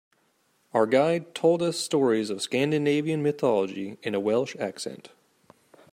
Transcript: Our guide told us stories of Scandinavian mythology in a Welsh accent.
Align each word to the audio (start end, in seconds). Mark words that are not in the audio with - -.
Our 0.73 0.87
guide 0.87 1.35
told 1.35 1.61
us 1.61 1.77
stories 1.79 2.31
of 2.31 2.41
Scandinavian 2.41 3.21
mythology 3.21 3.99
in 4.01 4.15
a 4.15 4.19
Welsh 4.19 4.55
accent. 4.59 5.09